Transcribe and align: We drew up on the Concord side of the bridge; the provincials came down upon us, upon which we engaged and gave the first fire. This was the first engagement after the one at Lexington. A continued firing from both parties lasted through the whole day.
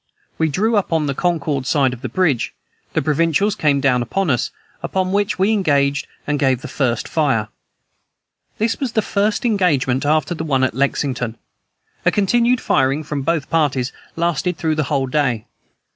We 0.39 0.49
drew 0.49 0.75
up 0.77 0.91
on 0.91 1.05
the 1.05 1.13
Concord 1.13 1.67
side 1.67 1.93
of 1.93 2.01
the 2.01 2.09
bridge; 2.09 2.55
the 2.93 3.03
provincials 3.03 3.53
came 3.53 3.79
down 3.79 4.01
upon 4.01 4.31
us, 4.31 4.49
upon 4.81 5.11
which 5.11 5.37
we 5.37 5.51
engaged 5.51 6.07
and 6.25 6.39
gave 6.39 6.61
the 6.63 6.67
first 6.67 7.07
fire. 7.07 7.49
This 8.57 8.79
was 8.79 8.93
the 8.93 9.03
first 9.03 9.45
engagement 9.45 10.03
after 10.03 10.33
the 10.33 10.43
one 10.43 10.63
at 10.63 10.73
Lexington. 10.73 11.37
A 12.03 12.09
continued 12.09 12.59
firing 12.59 13.03
from 13.03 13.21
both 13.21 13.51
parties 13.51 13.93
lasted 14.15 14.57
through 14.57 14.73
the 14.73 14.85
whole 14.89 15.05
day. 15.05 15.45